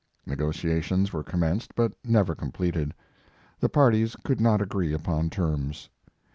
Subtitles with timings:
[0.25, 2.95] Negotiations were commenced but never completed.
[3.59, 5.89] The parties could not agree upon terms.